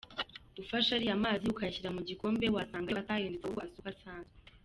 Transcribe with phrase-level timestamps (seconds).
[0.61, 4.35] Ufashe ariya mazi ukayashyira mu gikombe wasanga yo atahindutse ahubwo asa uko asanzwe.